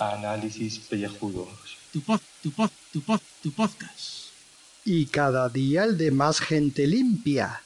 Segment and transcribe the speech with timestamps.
[0.00, 1.78] Análisis pellejudos.
[1.92, 4.32] Tu pod, tu pod, tu pod, tu podcast.
[4.84, 7.62] Y cada día el de más gente limpia.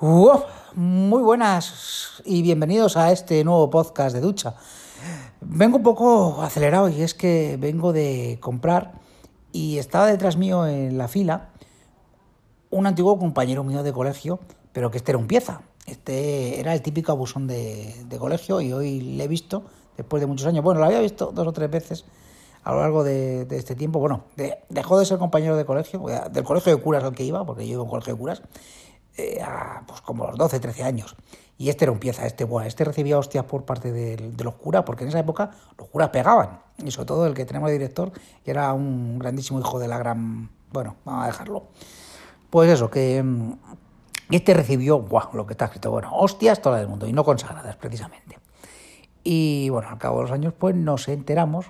[0.00, 0.42] Uf,
[0.74, 4.56] muy buenas y bienvenidos a este nuevo podcast de ducha.
[5.40, 9.03] Vengo un poco acelerado y es que vengo de comprar
[9.54, 11.50] y estaba detrás mío en la fila
[12.70, 14.40] un antiguo compañero mío de colegio,
[14.72, 15.62] pero que este era un pieza.
[15.86, 19.62] Este era el típico abusón de, de colegio y hoy le he visto
[19.96, 20.64] después de muchos años.
[20.64, 22.04] Bueno, lo había visto dos o tres veces
[22.64, 24.00] a lo largo de, este tiempo.
[24.00, 27.46] Bueno, de- dejó de ser compañero de colegio, del colegio de curas al que iba,
[27.46, 28.42] porque yo iba a un colegio de curas,
[29.16, 31.16] eh, a, pues como los 12, 13 años.
[31.56, 35.04] Y este era un pieza, este, este recibía hostias por parte de, los curas, porque
[35.04, 36.60] en esa época los curas pegaban.
[36.78, 38.10] Y sobre todo el que tenemos de director,
[38.44, 40.50] que era un grandísimo hijo de la gran...
[40.72, 41.64] Bueno, vamos a dejarlo.
[42.50, 43.52] Pues eso, que mm,
[44.30, 47.76] este recibió, buah, lo que está escrito, bueno, hostias todas del mundo, y no consagradas,
[47.76, 48.38] precisamente.
[49.22, 51.66] Y bueno, al cabo de los años, pues nos enteramos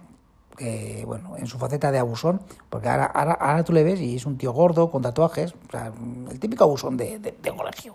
[0.57, 4.17] que, bueno, en su faceta de abusón, porque ahora, ahora, ahora tú le ves y
[4.17, 5.93] es un tío gordo, con tatuajes, o sea,
[6.31, 7.95] el típico abusón de, de- colegio.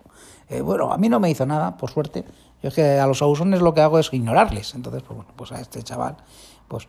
[0.49, 2.25] Eh, bueno, a mí no me hizo nada, por suerte.
[2.61, 4.73] Yo es que a los abusones lo que hago es ignorarles.
[4.75, 6.17] Entonces, pues bueno, pues a este chaval,
[6.67, 6.87] pues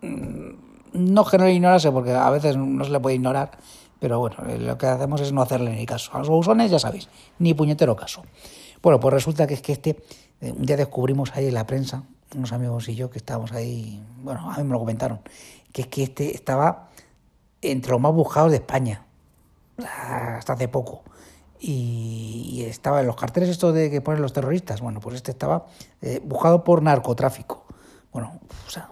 [0.00, 3.50] no que no le ignorase, porque a veces no se le puede ignorar,
[3.98, 6.10] pero bueno, eh, lo que hacemos es no hacerle ni caso.
[6.14, 8.22] A los abusones, ya sabéis, ni puñetero caso.
[8.82, 10.02] Bueno, pues resulta que es que este,
[10.40, 12.02] eh, un día descubrimos ahí en la prensa,
[12.34, 15.20] unos amigos y yo que estábamos ahí, bueno, a mí me lo comentaron,
[15.72, 16.88] que es que este estaba
[17.60, 19.04] entre los más buscados de España,
[19.78, 21.02] hasta hace poco.
[21.60, 25.66] Y, estaba en los carteles estos de que ponen los terroristas, bueno, pues este estaba
[26.00, 27.64] eh, buscado por narcotráfico.
[28.12, 28.90] Bueno, o sea,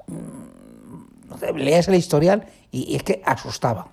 [1.39, 3.89] sé, leías el historial y, es que asustaba.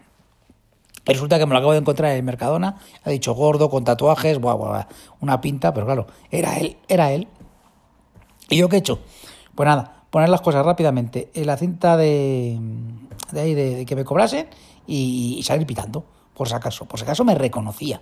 [1.05, 4.55] Resulta que me lo acabo de encontrar en Mercadona, ha dicho gordo, con tatuajes, buah,
[4.55, 4.87] buah,
[5.21, 7.27] una pinta, pero claro, era él, era él.
[8.49, 8.99] ¿Y yo qué he hecho?
[9.57, 12.59] Pues nada, poner las cosas rápidamente en la cinta de,
[13.31, 14.47] de ahí de, que me cobrasen
[14.85, 16.85] y, salir pitando, por si acaso.
[16.85, 17.99] Por si acaso me reconocía.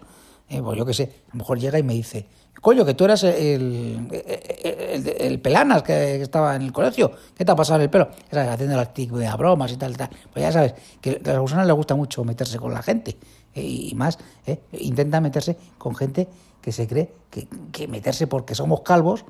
[0.49, 2.27] Eh, pues yo qué sé, a lo mejor llega y me dice,
[2.61, 7.45] coño, que tú eras el, el, el- el pelanas que estaba en el colegio, ¿qué
[7.45, 8.09] te ha pasado en el pelo?
[8.29, 10.09] Era haciendo las de bromas y tal, tal.
[10.33, 13.17] Pues ya sabes, que a las personas les gusta mucho meterse con la gente.
[13.53, 16.27] eh, y más, eh, intenta meterse con gente
[16.61, 19.23] que se cree que, que meterse porque somos calvos,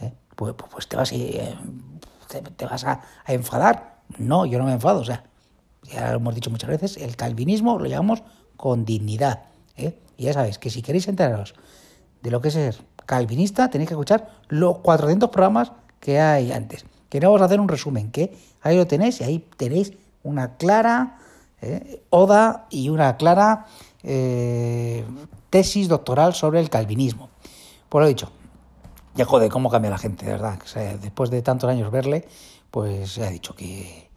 [0.00, 1.54] eh, pues, pues, pues te vas, a, eh,
[2.56, 4.02] te, vas a, enfadar.
[4.18, 5.24] No, yo no me enfado, o sea,
[5.82, 8.22] ya lo hemos dicho muchas veces, el calvinismo lo llamamos
[8.56, 9.44] con dignidad.
[9.76, 9.98] ¿eh?
[10.16, 11.54] Y ya sabéis que si queréis enteraros
[12.22, 16.84] de lo que es ser calvinista, tenéis que escuchar los 400 programas que hay antes.
[17.08, 21.18] Que no hacer un resumen, que ahí lo tenéis y ahí tenéis una clara
[22.10, 23.66] oda y una clara
[25.50, 27.30] tesis doctoral sobre el calvinismo.
[27.88, 28.32] Pues lo dicho,
[29.14, 30.58] ya joder, cómo cambia la gente, de verdad.
[31.00, 32.26] Después de tantos años verle,
[32.70, 34.10] pues se ha dicho que,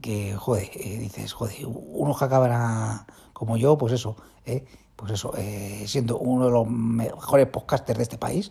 [0.00, 4.64] que joder, eh, dices, joder, unos que acaban como yo, pues eso, eh,
[4.96, 8.50] pues eso, eh, siendo uno de los mejores podcasters de este país,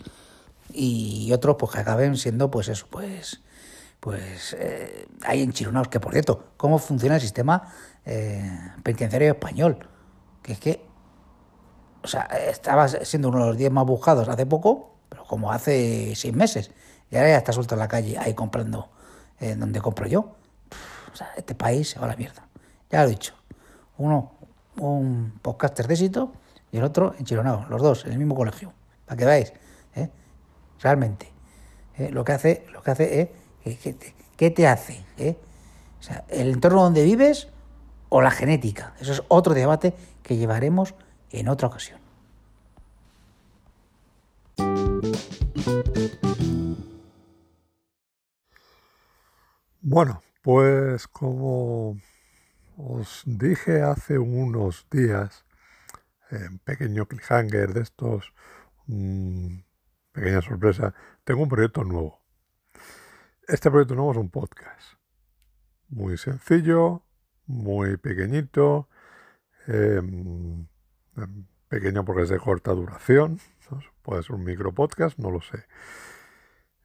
[0.73, 3.41] y otros pues que acaben siendo, pues eso, pues,
[3.99, 7.73] pues eh, hay enchironados, que por cierto, cómo funciona el sistema
[8.05, 8.49] eh,
[8.83, 9.87] penitenciario español,
[10.41, 10.85] que es que
[12.03, 16.13] o sea, estaba siendo uno de los 10 más buscados hace poco, pero como hace
[16.15, 16.71] seis meses.
[17.09, 18.89] Y ahora ya está suelto en la calle ahí comprando
[19.39, 20.35] eh, donde compro yo.
[21.13, 22.47] O sea, este país se va a la mierda.
[22.91, 23.33] Ya lo he dicho.
[23.97, 24.33] Uno,
[24.77, 26.31] un podcaster de éxito
[26.71, 27.65] y el otro enchironado.
[27.69, 28.73] Los dos en el mismo colegio.
[29.05, 29.53] Para que veáis.
[29.95, 30.09] ¿eh?
[30.81, 31.31] Realmente.
[31.97, 32.09] ¿eh?
[32.11, 33.33] Lo que hace, lo que hace
[33.65, 33.79] es.
[33.79, 35.03] que te- ¿Qué te hace?
[35.17, 35.35] ¿eh?
[35.99, 37.47] O sea, el entorno donde vives
[38.09, 38.93] o la genética.
[38.99, 40.93] Eso es otro debate que llevaremos
[41.31, 41.99] en otra ocasión.
[49.81, 51.97] Bueno, pues como
[52.77, 55.45] os dije hace unos días,
[56.29, 58.33] en pequeño cliffhanger de estos,
[58.85, 59.59] mm,
[60.11, 60.93] pequeña sorpresa,
[61.23, 62.21] tengo un proyecto nuevo.
[63.47, 64.93] Este proyecto nuevo es un podcast.
[65.89, 67.03] Muy sencillo,
[67.45, 68.89] muy pequeñito,
[69.67, 70.67] em,
[71.17, 73.39] em, pequeño porque es de corta duración,
[74.01, 75.65] puede ser un micro podcast, no lo sé.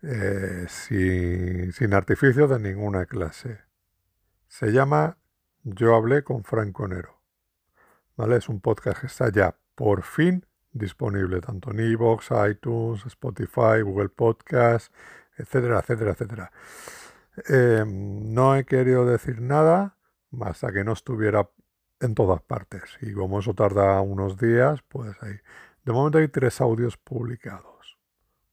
[0.03, 3.61] Eh, sin, sin artificio de ninguna clase.
[4.49, 5.19] Se llama
[5.63, 7.23] Yo hablé con Franco Nero.
[8.17, 8.37] ¿Vale?
[8.37, 14.09] Es un podcast que está ya por fin disponible tanto en iVoox, iTunes, Spotify, Google
[14.09, 14.93] Podcast,
[15.37, 16.53] etcétera, etcétera, etcétera.
[17.49, 19.97] Eh, no he querido decir nada
[20.41, 21.49] hasta que no estuviera
[22.03, 22.83] en todas partes.
[23.01, 25.37] Y como eso tarda unos días, pues ahí.
[25.85, 27.99] De momento hay tres audios publicados.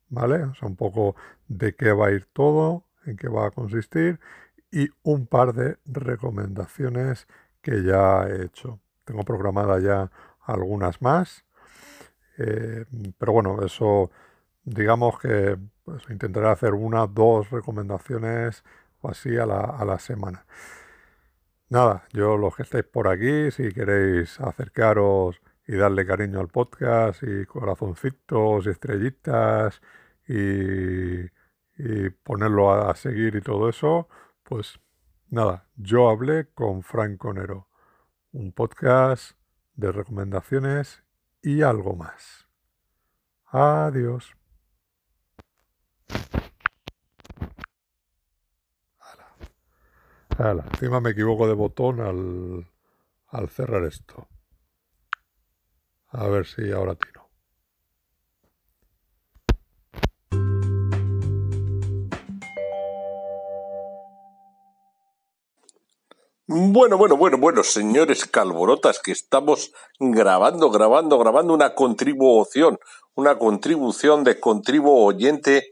[0.09, 0.43] ¿Vale?
[0.43, 1.15] O sea, un poco
[1.47, 4.19] de qué va a ir todo, en qué va a consistir
[4.71, 7.27] y un par de recomendaciones
[7.61, 8.79] que ya he hecho.
[9.05, 10.11] Tengo programada ya
[10.41, 11.45] algunas más.
[12.37, 12.85] Eh,
[13.17, 14.11] pero bueno, eso
[14.63, 18.63] digamos que pues, intentaré hacer una, dos recomendaciones
[19.01, 20.45] o así a la, a la semana.
[21.69, 27.21] Nada, yo los que estáis por aquí, si queréis acercaros y darle cariño al podcast
[27.21, 29.81] y corazoncitos y estrellitas
[30.27, 31.29] y,
[32.23, 34.09] ponerlo a, a seguir y todo eso,
[34.43, 34.79] pues
[35.29, 37.67] nada, yo hablé con Franco Nero,
[38.31, 39.33] un podcast
[39.75, 41.03] de recomendaciones
[41.43, 42.47] y algo más.
[43.45, 44.35] Adiós.
[50.39, 52.65] Ala, encima me equivoco de botón al,
[53.27, 54.29] al cerrar esto.
[56.11, 57.27] A ver si ahora tiro.
[66.47, 72.79] Bueno, bueno, bueno, bueno, señores calborotas, que estamos grabando, grabando, grabando una contribución,
[73.13, 75.71] una contribución de contribu oyente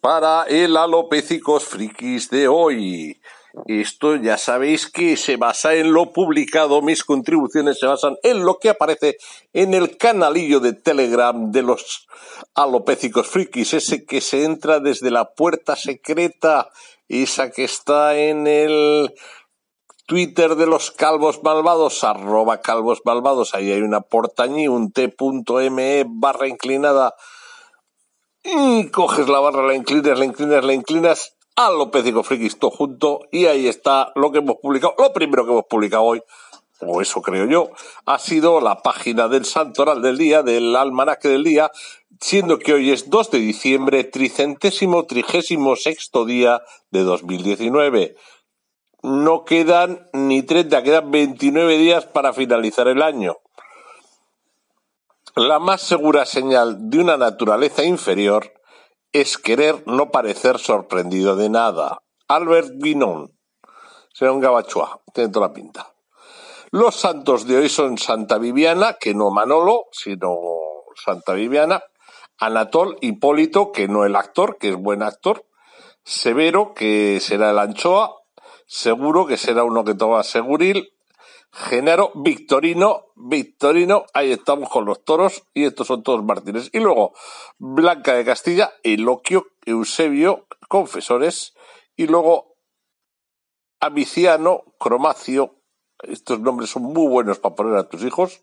[0.00, 3.20] para el Alopécicos Frikis de hoy.
[3.64, 8.58] Esto ya sabéis que se basa en lo publicado, mis contribuciones se basan en lo
[8.58, 9.16] que aparece
[9.54, 12.06] en el canalillo de Telegram de los
[12.54, 16.68] alopécicos frikis, ese que se entra desde la puerta secreta,
[17.08, 19.14] esa que está en el
[20.06, 26.46] Twitter de los calvos malvados, arroba calvos malvados, ahí hay una portañí, un t.me barra
[26.46, 27.14] inclinada,
[28.44, 33.46] y coges la barra, la inclinas, la inclinas, la inclinas, Alopécico Frikis todo junto y
[33.46, 34.94] ahí está lo que hemos publicado.
[34.98, 36.22] Lo primero que hemos publicado hoy,
[36.80, 37.70] o eso creo yo,
[38.04, 41.70] ha sido la página del santoral del día, del almanaque del día,
[42.20, 46.60] siendo que hoy es 2 de diciembre, tricentésimo trigésimo sexto día
[46.90, 48.16] de 2019.
[49.02, 53.38] No quedan ni 30, quedan 29 días para finalizar el año.
[55.34, 58.55] La más segura señal de una naturaleza inferior
[59.12, 62.02] es querer no parecer sorprendido de nada.
[62.28, 63.32] Albert Guinon.
[64.12, 65.94] Será un gabachua, tiene toda la pinta.
[66.70, 70.36] Los santos de hoy son Santa Viviana, que no Manolo, sino
[70.96, 71.82] Santa Viviana,
[72.38, 75.44] Anatol Hipólito, que no el actor, que es buen actor,
[76.02, 78.16] Severo, que será el anchoa,
[78.66, 80.92] Seguro, que será uno que toma Seguril,
[81.52, 86.70] Genaro, Victorino, Victorino, ahí estamos con los toros y estos son todos mártires.
[86.72, 87.14] Y luego
[87.58, 91.54] Blanca de Castilla, Eloquio, Eusebio, confesores,
[91.96, 92.56] y luego
[93.80, 95.56] Amiciano, Cromacio,
[96.02, 98.42] estos nombres son muy buenos para poner a tus hijos.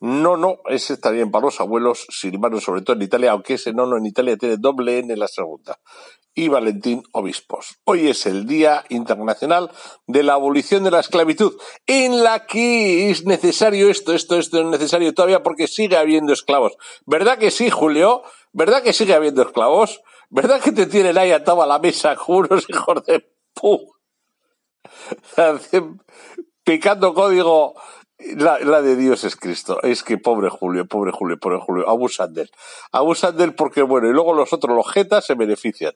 [0.00, 3.74] No, no, ese está bien para los abuelos silvanos, sobre todo en Italia, aunque ese
[3.74, 5.78] no, no en Italia tiene doble N en la segunda
[6.34, 7.78] y Valentín Obispos.
[7.84, 9.70] Hoy es el Día Internacional
[10.06, 11.54] de la Abolición de la Esclavitud,
[11.86, 16.76] en la que es necesario esto, esto, esto es necesario todavía porque sigue habiendo esclavos.
[17.04, 18.22] ¿Verdad que sí, Julio?
[18.52, 20.00] ¿Verdad que sigue habiendo esclavos?
[20.30, 23.92] ¿Verdad que te tienen ahí atado a la mesa juros, hijos de pu?
[26.64, 27.74] Picando código
[28.36, 29.80] la, la, de Dios es Cristo.
[29.82, 31.88] Es que pobre Julio, pobre Julio, pobre Julio.
[31.88, 32.50] Abusan de él.
[32.92, 35.94] Abusan de él porque, bueno, y luego los otros, los jetas, se benefician.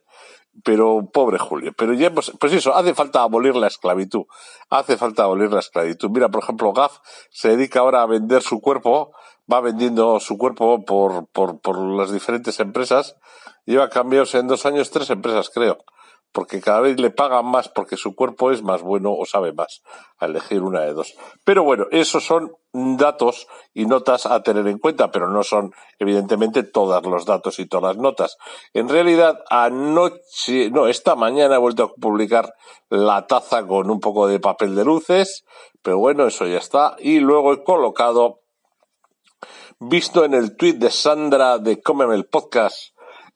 [0.65, 1.73] Pero, pobre Julio.
[1.77, 4.25] Pero ya hemos, pues eso, hace falta abolir la esclavitud.
[4.71, 6.11] Hace falta abolir la esclavitud.
[6.11, 6.99] Mira, por ejemplo, Gaff
[7.31, 9.13] se dedica ahora a vender su cuerpo,
[9.53, 13.17] va vendiendo su cuerpo por, por, por las diferentes empresas.
[13.67, 15.79] Lleva cambios en dos años tres empresas, creo
[16.35, 19.83] porque cada vez le pagan más porque su cuerpo es más bueno o sabe más,
[20.19, 21.15] a elegir una de dos.
[21.45, 26.65] Pero bueno, esos son datos y notas a tener en cuenta, pero no son evidentemente
[26.65, 28.37] todos los datos y todas las notas.
[28.73, 32.53] En realidad, anoche, no, esta mañana he vuelto a publicar
[32.91, 35.45] la taza con un poco de papel de luces,
[35.83, 36.97] pero bueno, eso ya está.
[36.99, 38.41] Y luego he colocado,
[39.79, 42.93] visto en el tweet de Sandra de Cómeme el Podcast,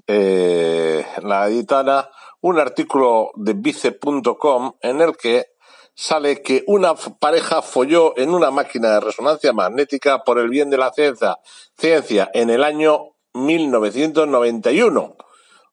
[0.08, 5.46] eh, la editana, un artículo de vice.com en el que
[5.94, 10.78] sale que una pareja folló en una máquina de resonancia magnética por el bien de
[10.78, 11.38] la ciencia,
[11.76, 15.00] ciencia en el año 1991.
[15.00, 15.16] O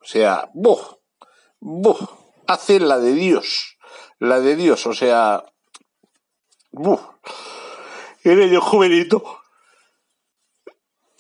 [0.03, 0.79] sea, ¡buh!
[1.60, 1.98] ¡buh!
[2.48, 3.77] Hace la de Dios.
[4.17, 5.45] La de Dios, o sea,
[6.72, 7.00] ¡buh!
[8.24, 9.24] En ello juvenito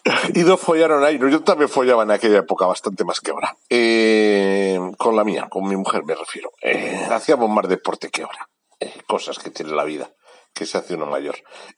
[0.33, 1.17] y dos follaron ahí.
[1.19, 3.57] Yo también follaba en aquella época bastante más que ahora.
[3.69, 6.51] Eh, con la mía, con mi mujer me refiero.
[6.61, 8.49] Eh, hacíamos más deporte que ahora.
[8.79, 10.11] Eh, cosas que tiene la vida.
[10.53, 11.35] que se hace uno mayor.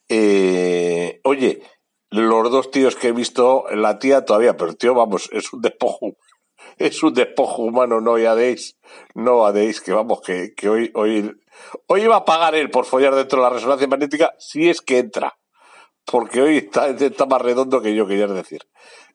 [0.08, 1.62] Eh, oye,
[2.10, 6.16] los dos tíos que he visto, la tía todavía, pero tío, vamos, es un despojo,
[6.78, 8.78] es un despojo humano, no adéis,
[9.14, 11.34] no adéis, que vamos, que, que hoy, hoy,
[11.88, 14.98] hoy iba a pagar él por follar dentro de la resonancia magnética si es que
[14.98, 15.37] entra,
[16.10, 18.62] porque hoy está, más redondo que yo, quería decir.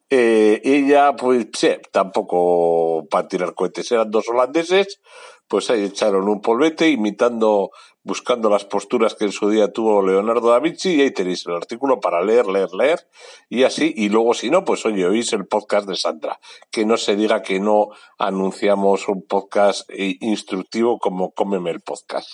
[0.09, 4.99] Eh, ella, pues, sí, tampoco para tirar cohetes, eran dos holandeses,
[5.47, 7.71] pues ahí echaron un polvete imitando,
[8.03, 11.55] buscando las posturas que en su día tuvo Leonardo da Vinci y ahí tenéis el
[11.55, 13.07] artículo para leer, leer, leer
[13.49, 13.93] y así.
[13.95, 16.39] Y luego si no, pues oye, oís el podcast de Sandra.
[16.71, 22.29] Que no se diga que no anunciamos un podcast eh, instructivo como Cómeme el podcast.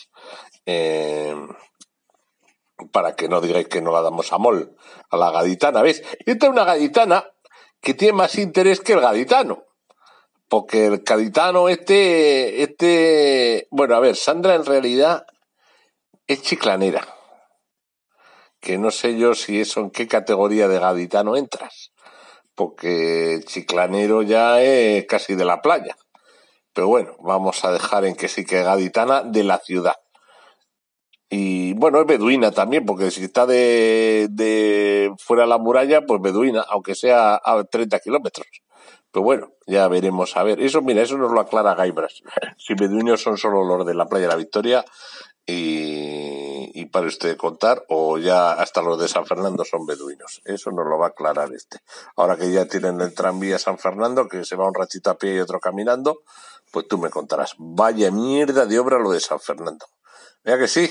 [0.65, 1.35] Eh,
[2.91, 4.75] para que no digáis que no la damos a mol,
[5.09, 5.81] a la gaditana.
[5.81, 6.03] ¿Ves?
[6.25, 7.25] Es una gaditana
[7.81, 9.69] que tiene más interés que el gaditano
[10.49, 15.25] porque el gaditano este, este, bueno, a ver, Sandra en realidad
[16.27, 17.07] es chiclanera,
[18.59, 21.91] que no sé yo si eso en qué categoría de gaditano entras,
[22.55, 25.95] porque chiclanero ya es casi de la playa,
[26.73, 29.95] pero bueno, vamos a dejar en que sí que gaditana de la ciudad.
[31.31, 36.65] Y bueno, es beduina también, porque si está de, fuera de la muralla, pues beduina,
[36.67, 38.47] aunque sea a 30 kilómetros.
[39.11, 40.35] Pero bueno, ya veremos.
[40.35, 42.21] A ver, eso, mira, eso nos lo aclara Gaibras.
[42.57, 44.83] Si beduinos son solo los de la playa de la Victoria
[45.45, 50.41] y, y para usted contar, o ya hasta los de San Fernando son beduinos.
[50.43, 51.79] Eso nos lo va a aclarar este.
[52.17, 55.35] Ahora que ya tienen el tranvía San Fernando, que se va un ratito a pie
[55.35, 56.23] y otro caminando,
[56.71, 57.55] pues tú me contarás.
[57.57, 59.85] Vaya mierda de obra lo de San Fernando.
[60.43, 60.89] Vea que sí.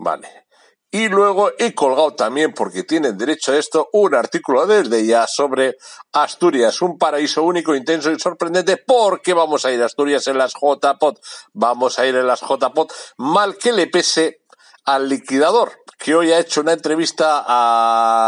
[0.00, 0.46] Vale.
[0.90, 5.76] Y luego he colgado también, porque tienen derecho a esto, un artículo desde ya sobre
[6.12, 8.78] Asturias, un paraíso único, intenso y sorprendente.
[8.78, 11.20] ¿Por qué vamos a ir a Asturias en las JPOT?
[11.52, 14.40] Vamos a ir en las JPOT, mal que le pese
[14.86, 17.44] al liquidador, que hoy ha hecho una entrevista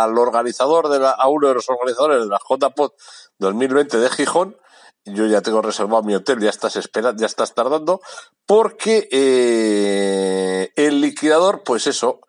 [0.05, 2.95] al organizador, de la, a uno de los organizadores de la JPOT
[3.39, 4.57] 2020 de Gijón,
[5.05, 8.01] yo ya tengo reservado mi hotel, ya estás esperando, ya estás tardando,
[8.47, 12.21] porque eh, el liquidador, pues eso,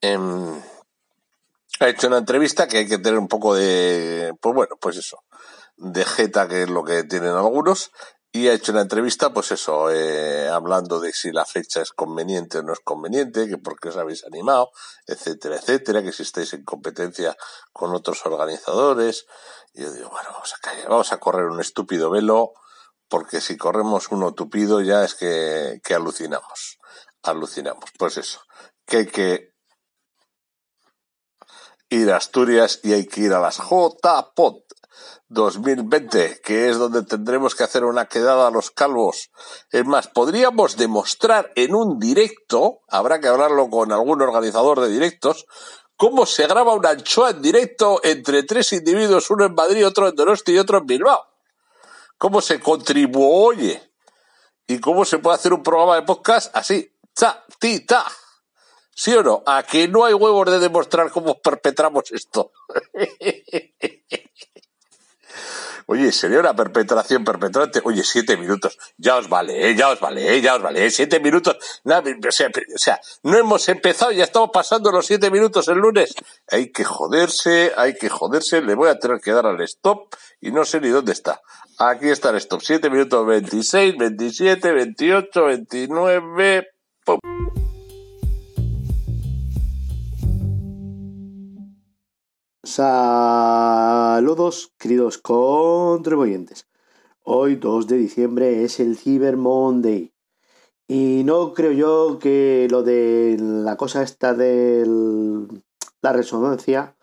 [0.00, 0.18] eh,
[1.80, 5.22] ha hecho una entrevista que hay que tener un poco de, pues bueno, pues eso,
[5.76, 7.92] de jeta, que es lo que tienen algunos,
[8.30, 12.58] y ha hecho una entrevista, pues eso, eh, hablando de si la fecha es conveniente
[12.58, 14.70] o no es conveniente, que por qué os habéis animado,
[15.06, 17.36] etcétera, etcétera, que si estáis en competencia
[17.72, 19.26] con otros organizadores.
[19.72, 22.52] Y yo digo, bueno, vamos a, callar, vamos a correr un estúpido velo,
[23.08, 26.78] porque si corremos uno tupido ya es que, que alucinamos,
[27.22, 27.90] alucinamos.
[27.98, 28.40] Pues eso,
[28.84, 29.54] que hay que
[31.88, 34.68] ir a Asturias y hay que ir a las JPOT
[35.28, 39.30] 2020, que es donde tendremos que hacer una quedada a los calvos.
[39.70, 45.46] Es más, podríamos demostrar en un directo, habrá que hablarlo con algún organizador de directos,
[45.96, 50.16] cómo se graba una anchoa en directo entre tres individuos, uno en Madrid, otro en
[50.16, 51.26] Donosti y otro en Bilbao.
[52.16, 53.82] Cómo se contribuye
[54.66, 58.06] y cómo se puede hacer un programa de podcast así, ta, ti, ta.
[58.94, 59.42] ¿Sí o no?
[59.46, 62.50] A que no hay huevos de demostrar cómo perpetramos esto.
[65.86, 67.80] Oye, sería una perpetración perpetrante.
[67.84, 68.78] Oye, siete minutos.
[68.96, 69.74] Ya os vale, ¿eh?
[69.74, 70.40] ya os vale, ¿eh?
[70.40, 70.84] ya os vale.
[70.84, 70.90] ¿eh?
[70.90, 71.56] Siete minutos.
[71.84, 76.14] O, sea, o sea, no hemos empezado, ya estamos pasando los siete minutos el lunes.
[76.50, 78.62] Hay que joderse, hay que joderse.
[78.62, 81.40] Le voy a tener que dar al stop y no sé ni dónde está.
[81.78, 82.60] Aquí está el stop.
[82.62, 86.68] Siete minutos 26, 27, 28, 29.
[87.04, 87.18] ¡Pum!
[92.68, 96.68] Saludos, queridos contribuyentes.
[97.22, 100.12] Hoy, 2 de diciembre, es el Cyber Monday.
[100.86, 104.86] Y no creo yo que lo de la cosa esta de
[106.02, 106.94] la resonancia,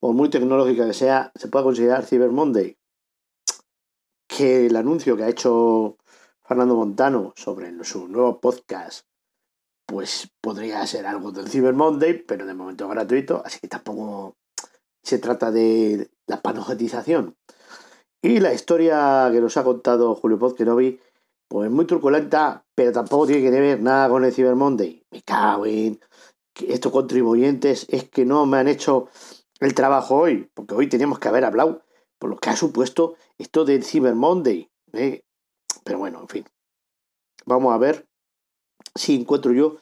[0.00, 2.78] por muy tecnológica que sea, se pueda considerar Cyber Monday.
[4.26, 5.98] Que el anuncio que ha hecho
[6.42, 9.06] Fernando Montano sobre su nuevo podcast,
[9.84, 14.38] pues podría ser algo del Cyber Monday, pero de momento gratuito, así que tampoco
[15.06, 17.36] se trata de la panojetización.
[18.20, 21.00] Y la historia que nos ha contado Julio Pozquenovi,
[21.48, 25.04] pues muy truculenta, pero tampoco tiene que ver nada con el Cyber Monday.
[25.12, 26.00] Me cago en
[26.56, 29.08] estos contribuyentes es que no me han hecho
[29.60, 31.82] el trabajo hoy, porque hoy teníamos que haber hablado
[32.18, 34.68] por lo que ha supuesto esto del Cyber Monday.
[34.92, 35.22] ¿eh?
[35.84, 36.44] Pero bueno, en fin.
[37.44, 38.08] Vamos a ver
[38.96, 39.76] si encuentro yo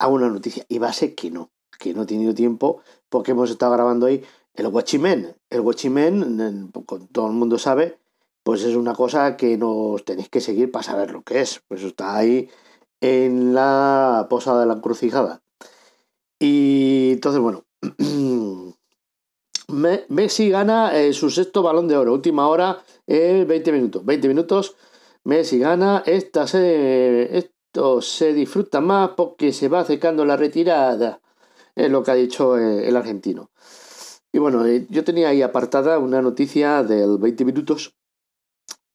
[0.00, 0.64] alguna noticia.
[0.68, 4.06] Y va a ser que no, que no he tenido tiempo porque hemos estado grabando
[4.06, 4.24] hoy
[4.54, 6.72] el Watchmen, el Watchmen,
[7.12, 7.98] todo el mundo sabe,
[8.42, 11.62] pues es una cosa que nos tenéis que seguir para saber lo que es.
[11.66, 12.48] Pues está ahí
[13.00, 15.42] en la posada de la encrucijada.
[16.38, 17.64] Y entonces, bueno,
[20.08, 24.04] Messi gana eh, su sexto balón de oro, última hora, 20 minutos.
[24.04, 24.76] 20 minutos,
[25.24, 26.02] Messi gana.
[26.04, 31.20] Esta esto se disfruta más porque se va acercando la retirada,
[31.74, 33.50] es lo que ha dicho eh, el argentino.
[34.34, 37.94] Y bueno, eh, yo tenía ahí apartada una noticia del 20 minutos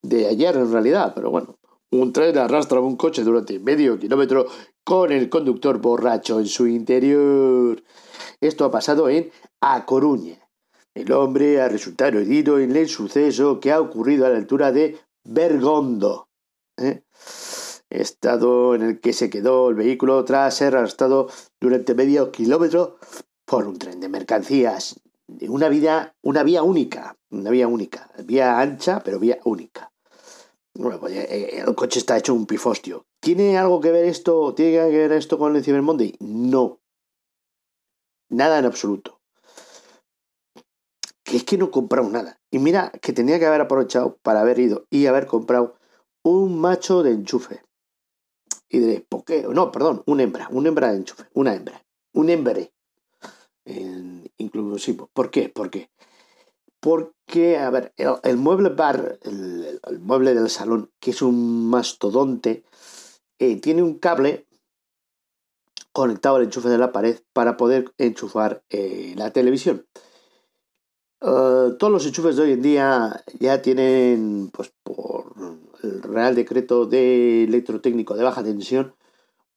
[0.02, 1.58] de ayer en realidad, pero bueno,
[1.92, 4.48] un tren arrastra un coche durante medio kilómetro
[4.84, 7.82] con el conductor borracho en su interior.
[8.42, 9.32] Esto ha pasado en
[9.62, 10.46] A Coruña.
[10.94, 15.00] El hombre ha resultado herido en el suceso que ha ocurrido a la altura de
[15.24, 16.28] Bergondo.
[16.76, 17.04] ¿eh?
[17.90, 21.30] Estado en el que se quedó el vehículo tras ser arrastrado
[21.62, 22.98] durante medio kilómetro
[23.46, 25.00] por un tren de mercancías.
[25.48, 29.92] Una, vida, una vía única, una vía única, vía ancha, pero vía única.
[30.74, 33.06] Bueno, pues, eh, el coche está hecho un pifostio.
[33.20, 34.54] ¿Tiene algo que ver esto?
[34.54, 35.84] ¿Tiene que ver esto con el Cyber?
[36.20, 36.80] No.
[38.30, 39.20] Nada en absoluto
[41.30, 42.40] que es que no he comprado nada.
[42.50, 45.76] Y mira que tenía que haber aprovechado para haber ido y haber comprado
[46.24, 47.62] un macho de enchufe.
[48.68, 49.44] Y diréis, ¿por qué?
[49.48, 52.74] No, perdón, una hembra, una hembra de enchufe, una hembra, un hembre.
[54.40, 55.10] Inclusivo.
[55.14, 55.50] ¿Por qué?
[55.50, 55.90] ¿Por qué?
[56.80, 57.94] Porque, a ver,
[58.24, 62.64] el, mueble bar, el, mueble del salón, que es un mastodonte,
[63.38, 64.48] eh, tiene un cable
[65.92, 69.86] conectado al enchufe de la pared para poder enchufar eh, la televisión.
[71.22, 75.34] Eh, todos los enchufes de hoy en día ya tienen, pues por
[75.84, 78.96] el Real Decreto de Electrotécnico de baja tensión,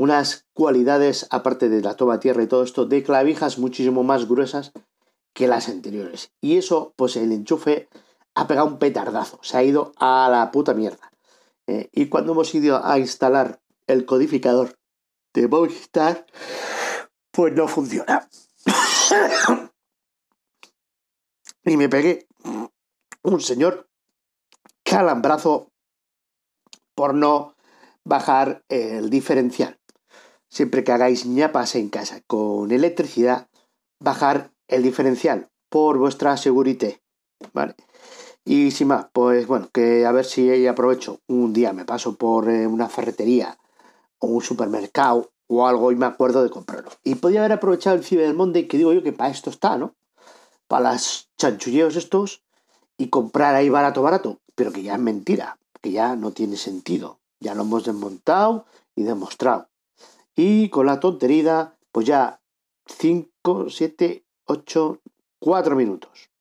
[0.03, 4.73] unas cualidades, aparte de la toma tierra y todo esto, de clavijas muchísimo más gruesas
[5.33, 6.33] que las anteriores.
[6.41, 7.89] Y eso, pues el enchufe
[8.35, 11.13] ha pegado un petardazo, se ha ido a la puta mierda.
[11.69, 14.77] Eh, y cuando hemos ido a instalar el codificador
[15.35, 16.27] de Movistar,
[17.31, 18.29] pues no funciona.
[21.65, 22.27] y me pegué
[23.23, 23.89] un señor
[24.83, 25.71] calambrazo
[26.97, 27.55] por no
[28.03, 29.79] bajar el diferencial.
[30.53, 33.49] Siempre que hagáis ñapas en casa con electricidad,
[33.99, 36.93] bajar el diferencial por vuestra seguridad.
[37.55, 37.75] ¿Vale?
[38.45, 42.51] Y sin más, pues bueno, que a ver si aprovecho un día, me paso por
[42.51, 43.57] eh, una ferretería
[44.19, 46.91] o un supermercado o algo y me acuerdo de comprarlo.
[47.03, 49.95] Y podía haber aprovechado el Cyber Monday, que digo yo que para esto está, ¿no?
[50.69, 52.43] para las chanchulleos estos
[52.99, 57.21] y comprar ahí barato, barato, pero que ya es mentira, que ya no tiene sentido.
[57.41, 59.69] Ya lo hemos desmontado y demostrado.
[60.35, 62.41] Y con la tontería, pues ya
[62.87, 65.01] 5, 7, 8,
[65.39, 66.32] 4 minutos.